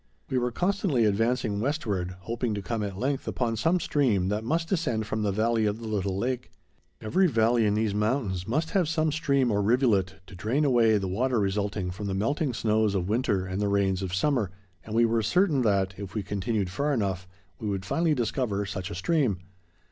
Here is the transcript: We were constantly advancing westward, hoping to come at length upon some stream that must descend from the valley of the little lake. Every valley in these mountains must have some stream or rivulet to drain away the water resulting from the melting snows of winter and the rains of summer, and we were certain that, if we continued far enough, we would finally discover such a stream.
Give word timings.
We 0.31 0.39
were 0.39 0.49
constantly 0.51 1.05
advancing 1.05 1.59
westward, 1.59 2.15
hoping 2.21 2.55
to 2.55 2.61
come 2.63 2.81
at 2.81 2.97
length 2.97 3.27
upon 3.27 3.55
some 3.55 3.79
stream 3.79 4.29
that 4.29 4.43
must 4.43 4.67
descend 4.69 5.05
from 5.05 5.21
the 5.21 5.31
valley 5.31 5.67
of 5.67 5.79
the 5.79 5.87
little 5.87 6.17
lake. 6.17 6.49
Every 7.01 7.27
valley 7.27 7.67
in 7.67 7.75
these 7.75 7.93
mountains 7.93 8.47
must 8.47 8.71
have 8.71 8.89
some 8.89 9.11
stream 9.11 9.51
or 9.51 9.61
rivulet 9.61 10.15
to 10.25 10.33
drain 10.33 10.65
away 10.65 10.97
the 10.97 11.07
water 11.07 11.39
resulting 11.39 11.91
from 11.91 12.07
the 12.07 12.15
melting 12.15 12.55
snows 12.55 12.95
of 12.95 13.09
winter 13.09 13.45
and 13.45 13.61
the 13.61 13.67
rains 13.69 14.01
of 14.01 14.11
summer, 14.15 14.49
and 14.83 14.95
we 14.95 15.05
were 15.05 15.21
certain 15.21 15.61
that, 15.61 15.93
if 15.97 16.15
we 16.15 16.23
continued 16.23 16.71
far 16.71 16.91
enough, 16.95 17.27
we 17.59 17.69
would 17.69 17.85
finally 17.85 18.15
discover 18.15 18.65
such 18.65 18.89
a 18.89 18.95
stream. 18.95 19.37